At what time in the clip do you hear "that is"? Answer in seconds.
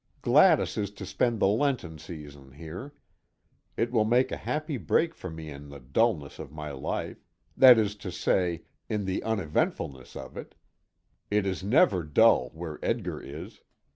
7.55-7.93